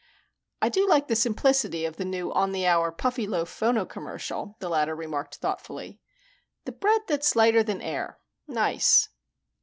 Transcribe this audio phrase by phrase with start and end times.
[0.63, 4.67] "I do like the simplicity of the new on the hour Puffyloaf phono commercial," the
[4.67, 5.99] latter remarked thoughtfully.
[6.65, 8.17] "The Bread That's Lighter Than Air.
[8.47, 9.09] Nice."